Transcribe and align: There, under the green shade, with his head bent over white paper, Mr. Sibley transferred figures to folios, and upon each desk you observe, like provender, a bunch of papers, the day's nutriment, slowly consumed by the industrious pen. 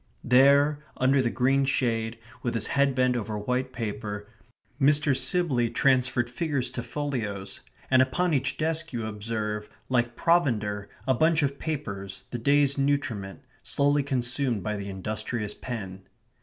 There, 0.23 0.83
under 0.97 1.21
the 1.21 1.29
green 1.29 1.63
shade, 1.63 2.17
with 2.41 2.55
his 2.55 2.65
head 2.73 2.95
bent 2.95 3.15
over 3.15 3.37
white 3.37 3.71
paper, 3.71 4.27
Mr. 4.81 5.15
Sibley 5.15 5.69
transferred 5.69 6.27
figures 6.27 6.71
to 6.71 6.81
folios, 6.81 7.61
and 7.91 8.01
upon 8.01 8.33
each 8.33 8.57
desk 8.57 8.93
you 8.93 9.05
observe, 9.05 9.69
like 9.89 10.15
provender, 10.15 10.89
a 11.05 11.13
bunch 11.13 11.43
of 11.43 11.59
papers, 11.59 12.23
the 12.31 12.39
day's 12.39 12.79
nutriment, 12.79 13.41
slowly 13.61 14.01
consumed 14.01 14.63
by 14.63 14.75
the 14.75 14.89
industrious 14.89 15.53
pen. 15.53 16.07